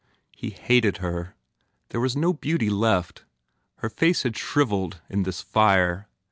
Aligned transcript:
He 0.35 0.49
hated 0.49 0.97
her. 0.97 1.35
There 1.89 1.99
was 2.01 2.15
no 2.15 2.33
beauty 2.33 2.71
left. 2.71 3.23
Her 3.81 3.89
face 3.91 4.23
had 4.23 4.35
shrivelled 4.35 4.99
in 5.11 5.21
this 5.21 5.43
fire. 5.43 6.07